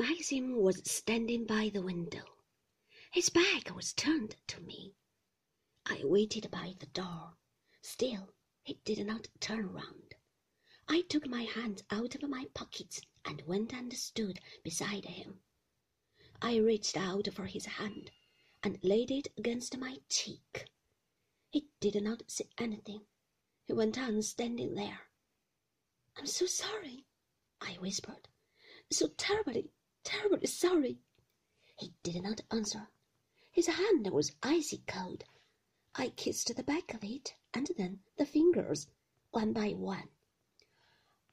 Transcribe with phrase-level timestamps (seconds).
[0.00, 2.22] Maxim was standing by the window.
[3.10, 4.94] His back was turned to me.
[5.84, 7.36] I waited by the door.
[7.82, 8.32] Still,
[8.62, 10.14] he did not turn round.
[10.88, 15.40] I took my hands out of my pockets and went and stood beside him.
[16.40, 18.12] I reached out for his hand
[18.62, 20.66] and laid it against my cheek.
[21.50, 23.04] He did not say anything.
[23.66, 25.00] He went on standing there.
[26.16, 27.04] I'm so sorry,
[27.60, 28.28] I whispered.
[28.90, 29.72] So terribly,
[30.04, 30.98] terribly sorry.
[31.76, 32.88] He did not answer.
[33.50, 35.24] His hand was icy cold.
[35.94, 38.88] I kissed the back of it and then the fingers,
[39.30, 40.08] one by one.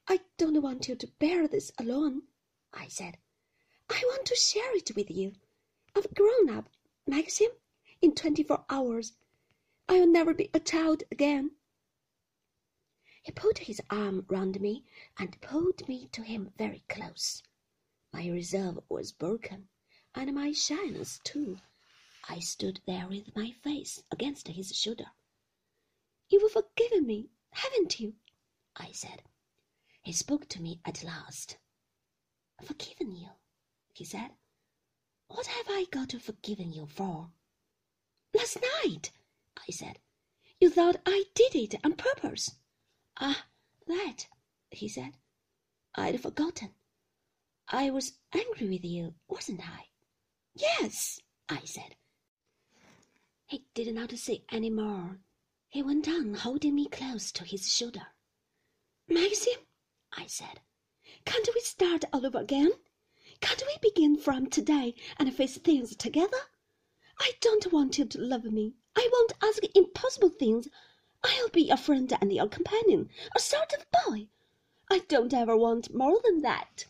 [0.08, 2.22] I don't want you to bear this alone,
[2.72, 3.18] I said.
[3.88, 5.34] I want to share it with you.
[5.94, 6.68] I've grown up,
[7.06, 7.50] Maxim,
[8.02, 9.12] in twenty four hours.
[9.88, 11.52] I will never be a child again.
[13.22, 14.84] He put his arm round me
[15.18, 17.42] and pulled me to him very close.
[18.16, 19.68] My reserve was broken,
[20.14, 21.60] and my shyness too.
[22.26, 25.10] I stood there with my face against his shoulder.
[26.30, 28.14] You've forgiven me, haven't you?
[28.74, 29.22] I said.
[30.00, 31.58] He spoke to me at last.
[32.64, 33.28] Forgiven you,
[33.92, 34.30] he said.
[35.28, 37.32] What have I got to forgive you for?
[38.32, 39.10] Last night,
[39.58, 39.98] I said.
[40.58, 42.52] You thought I did it on purpose.
[43.18, 43.44] Ah,
[43.86, 44.26] that,
[44.70, 45.18] he said.
[45.94, 46.74] I'd forgotten.
[47.68, 49.86] I was angry with you, wasn't I?
[50.54, 51.96] Yes, I said.
[53.46, 55.18] He did not have to say any more.
[55.68, 58.06] He went on holding me close to his shoulder.
[59.08, 59.66] Maxim,
[60.12, 60.60] I said.
[61.24, 62.70] Can't we start all over again?
[63.40, 66.38] Can't we begin from today and face things together?
[67.18, 68.74] I don't want you to love me.
[68.94, 70.68] I won't ask impossible things.
[71.24, 74.28] I'll be your friend and your companion, a sort of boy.
[74.88, 76.86] I don't ever want more than that.